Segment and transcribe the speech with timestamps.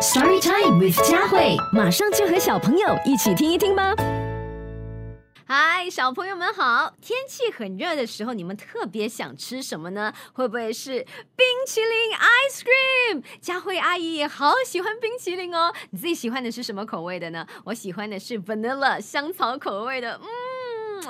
[0.00, 3.94] Story Time with 佳慧，马上就和小朋友一起听一听吧。
[5.44, 6.94] 嗨，小朋友们好！
[7.02, 10.14] 天气很热的时候，你们特别想吃什么呢？
[10.32, 11.04] 会不会是
[11.36, 13.22] 冰淇淋 （ice cream）？
[13.42, 15.70] 佳慧阿姨也好喜欢冰淇淋哦。
[15.90, 17.46] 你最喜欢的是什么口味的呢？
[17.64, 20.18] 我喜欢的是 vanilla 香草口味的。
[20.22, 20.26] 嗯。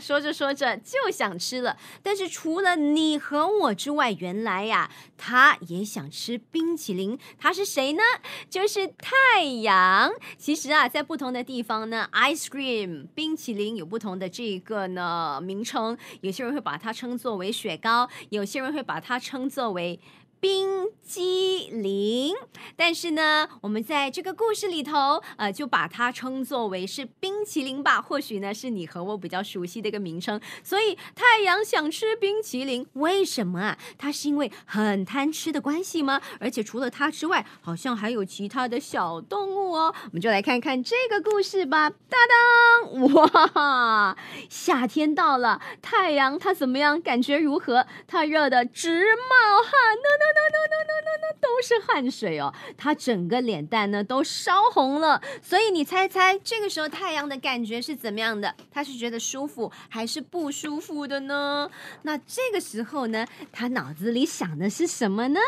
[0.00, 7.18] 说着说着就想吃了，但是除了你和我之外，原来呀，他也想吃冰淇淋。
[7.38, 8.02] 他是谁呢？
[8.50, 10.12] 就是太阳。
[10.36, 15.96] 其实啊，在不同的地方呢，ice cream 冰淇淋有不同的这个呢名称。
[16.20, 19.98] 有些人会把它称作为雪糕，有些人会把它称作为。
[20.38, 22.34] 冰激凌，
[22.76, 28.00] 但是呢，我们在这个故事里头，呃，就把它称作为是冰淇淋吧。
[28.00, 30.40] 或许呢，是你和我比较熟悉的一个名称。
[30.62, 33.78] 所以，太阳想吃冰淇淋，为什么啊？
[33.96, 36.20] 它是因为很贪吃的关系吗？
[36.38, 39.94] 而且除了它之外，好像还有其他的小动物哦。
[40.04, 41.90] 我们就来看看这个故事吧。
[41.90, 44.16] 当当，哇，
[44.48, 47.00] 夏天到了，太阳它怎么样？
[47.00, 47.86] 感觉如何？
[48.06, 50.26] 它热的直冒汗呢呢。
[50.36, 58.54] no no no no no no 都是汗水哦，它整个脸蛋呢都烧红了，所以你猜猜这个时候太阳的感觉是怎么样的？
[58.70, 61.70] 他是觉得舒服还是不舒服的呢？
[62.02, 65.40] 那这个时候呢，他脑子里想的是什么呢？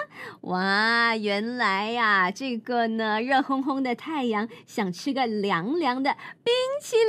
[0.42, 7.04] 哇，原来呀，这个呢热烘烘的太阳想吃个凉凉的冰淇淋，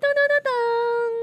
[0.00, 1.21] 噔噔噔噔。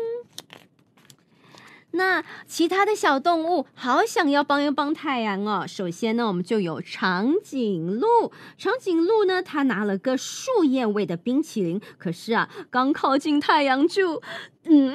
[1.92, 5.66] 那其他的小动物好想要帮一帮太阳哦。
[5.68, 8.32] 首先呢，我们就有长颈鹿。
[8.58, 14.22] 长颈鹿呢，它拿了个树叶味的冰淇淋，可是啊，刚靠近太阳就。
[14.66, 14.94] 嗯，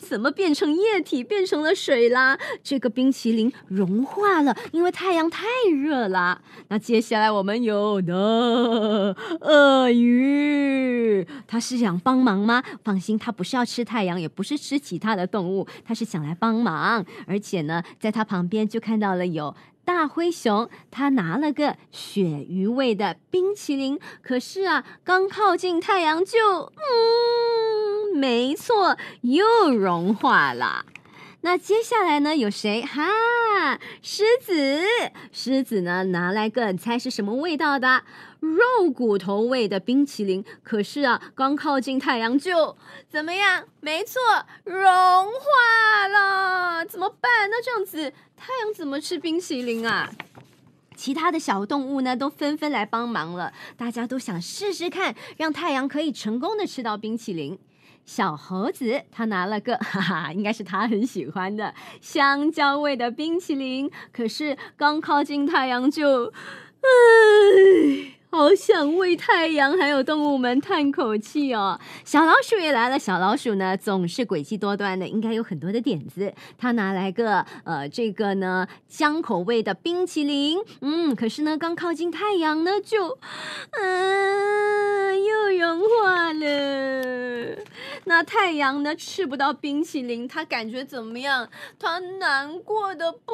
[0.00, 2.38] 怎么变成液体，变成了水啦？
[2.62, 6.42] 这个冰淇淋融化了，因为太阳太热了。
[6.68, 12.62] 那接下来我们有的鳄鱼，它是想帮忙吗？
[12.82, 17.04] 放心，它不是要吃太阳，也不是吃其他的动物，它是想来帮忙。
[17.26, 28.16] 而且呢，在它旁边就看到了有大灰熊，它拿了个鳕鱼味的冰淇淋，可是啊，刚靠近太阳就嗯。
[28.16, 30.86] 没错，又融化了。
[31.44, 32.34] 那接下来呢？
[32.34, 32.80] 有谁？
[32.80, 34.82] 哈，狮子。
[35.30, 38.02] 狮子呢，拿来个，猜是什么味道的？
[38.40, 40.42] 肉骨头味的冰淇淋。
[40.62, 42.78] 可是啊，刚靠近太阳就
[43.10, 43.62] 怎么样？
[43.80, 44.18] 没错，
[44.64, 46.86] 融化了。
[46.86, 47.50] 怎么办？
[47.50, 50.10] 那这样子，太阳怎么吃冰淇淋啊？
[50.96, 53.52] 其他的小动物呢，都纷纷来帮忙了。
[53.76, 57.58] 大家都想试试看，让太阳可以成功的吃到冰淇淋。
[58.04, 66.26] 小猴子他拿了个， 哈哈，应该是他很喜欢的香蕉味的冰淇淋，可是刚靠近太阳就，
[66.80, 68.10] 唉。
[68.34, 71.78] 好想为太阳还有动物们叹口气哦！
[72.04, 72.98] 小老鼠也来了。
[72.98, 76.34] 小老鼠呢，总是诡计多端的，应该有很多的点子。
[76.58, 80.58] 他拿来个呃，这个呢，姜口味的冰淇淋。
[80.80, 83.20] 嗯，可是呢，刚靠近太阳呢，就，
[83.80, 86.63] 嗯，又融化了。
[88.06, 91.48] 那太阳呢，吃不到冰淇淋，他感觉怎么样？
[91.78, 93.32] 他难过的不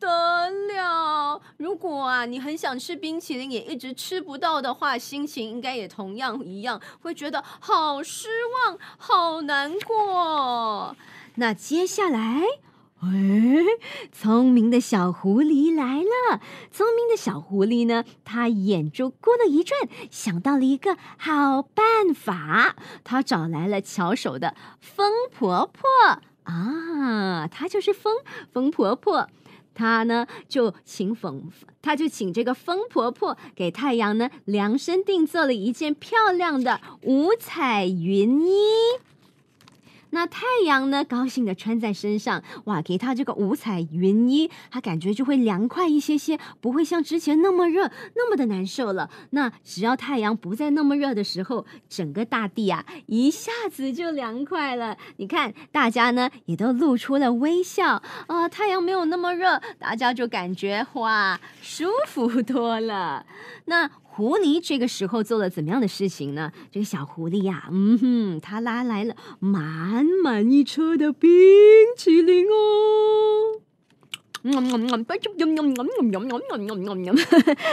[0.00, 1.40] 得了。
[1.58, 4.38] 如果啊，你很想吃冰淇淋，也一直吃不。
[4.38, 10.96] 到的话，心情应该也同样一样，会觉得好失望、好难过。
[11.34, 12.42] 那接下来，
[13.00, 13.64] 哎，
[14.10, 16.40] 聪明的小狐狸来了。
[16.70, 19.78] 聪明的小狐狸呢，他眼珠咕噜一转，
[20.10, 22.74] 想到了一个好办法。
[23.04, 28.16] 他找来了巧手的风婆婆啊，她就是风
[28.52, 29.28] 风婆婆。
[29.74, 38.54] 他呢就请风，他就请这个风婆婆给太阳呢量身定做了一件漂亮的五彩云衣。
[40.10, 41.04] 那太阳呢？
[41.04, 42.82] 高兴的穿在身上，哇！
[42.82, 49.10] 给他这个五彩云衣，他感觉就会凉快一些些，不会像之前那么热，那么的难受了。
[49.30, 54.96] 那只要太阳不再那么热的时候，整个大地啊，一下子就凉快了。
[55.18, 58.48] 你看，大家呢也都露出了微笑啊！
[58.48, 63.26] 太阳没有那么热，大家就感觉哇，舒服多了。
[63.66, 63.90] 那。
[64.18, 66.50] 狐狸这个时候做了怎么样的事情呢？
[66.72, 71.30] 这个小狐狸呀，嗯哼，它拉来了满满一车的冰
[71.96, 73.60] 淇淋哦。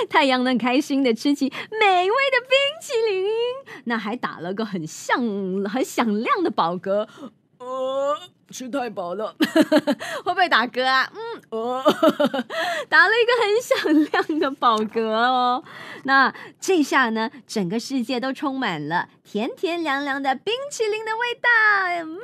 [0.07, 1.51] 太阳呢，开心的吃起
[1.81, 3.25] 美味的冰淇淋，
[3.85, 5.19] 那还打了个很响、
[5.63, 7.07] 很响亮的饱嗝。
[7.57, 8.15] 呃
[8.51, 9.35] 吃太饱了，
[10.23, 11.11] 会不会打嗝啊？
[12.89, 15.63] 打了一个很响亮的饱嗝哦。
[16.03, 21.49] 那这下呢，整个世界都充满了甜甜凉凉的冰淇淋的味道。
[22.03, 22.19] 嗯，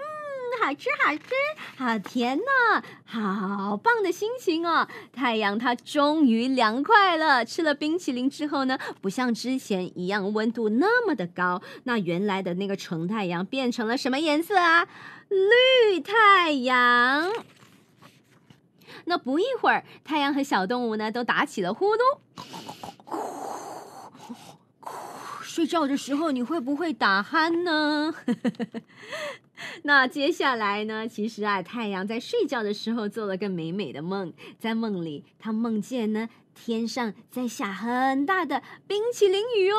[0.61, 1.23] 好吃，好吃，
[1.77, 4.87] 好甜呢，好棒的心情哦。
[5.13, 11.61] 太阳它终于凉快了，吃了冰淇淋之后呢，不像之前一样温度那么的高。
[11.83, 14.87] 那原来的那个纯太阳变成了什么颜色啊？
[15.29, 17.31] 绿太阳。
[19.05, 21.99] 那不一会儿，太阳和小动物呢都打起了呼噜。
[25.41, 28.13] 睡觉的时候你会不会打鼾呢？
[29.83, 31.07] 那接下来呢？
[31.07, 36.29] 其实啊，太阳在睡觉的时候做了个美美的梦，在梦里他梦见呢。
[36.63, 39.77] 天上在下很大的冰淇淋雨哦，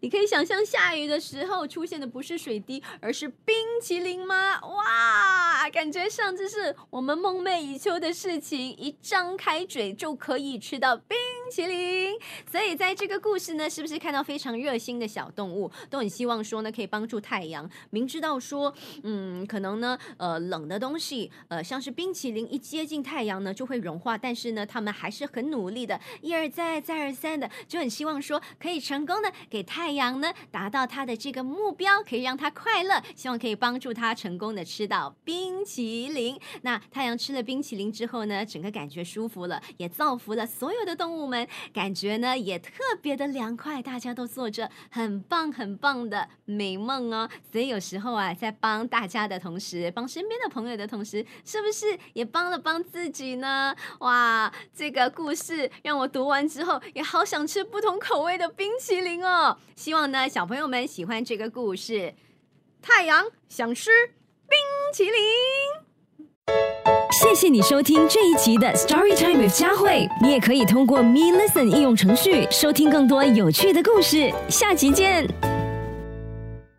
[0.00, 4.58] 你可以想象下雨的时候出现的不是水滴，而是冰淇淋吗？
[4.62, 12.14] 哇，感觉上这是我们梦寐以求的事情，一张开嘴就可以吃到冰冰淇淋。
[12.50, 17.68] 所以在这个故事呢，是不是看到非常热心的小动物都很希望说呢，可以帮助太阳？
[17.90, 26.00] 明知道说，嗯，可能呢，呃，冷的东西，呃，像是冰淇淋一接近太阳呢就会融化，但是呢，他们还是很努力的。
[26.22, 36.40] 一而再，再而三的，就很希望说可以成功的给太阳呢达到它的这个目标，可以让它快乐，希望可以帮助它成功的吃到冰淇淋。
[36.62, 41.33] 那太阳吃了冰淇淋之后呢，整个感觉舒服了，也造福了所有的动物们
[41.72, 42.70] 感觉呢也特
[43.00, 47.26] 别的凉快，大家都做着很棒很棒的美梦哦。
[47.50, 53.74] 所以有时候啊，在帮大家的同时，帮身边的朋友的同时，是不是也帮了帮自己呢？
[54.00, 55.94] 哇，这个故事让。
[55.94, 59.56] 我读完之后，也好想吃不同口味的冰淇淋哦。
[59.76, 62.16] 希望呢，小朋友们喜欢这个故事。
[62.82, 63.90] 太阳想吃
[64.48, 64.58] 冰
[64.92, 65.83] 淇淋。
[67.14, 70.08] 谢谢你收听这一集的 Story Time with 佳慧。
[70.20, 74.34] 你也可以通过 Me Listen 应用程序收听更多有趣的故事。
[74.48, 75.53] 下集见。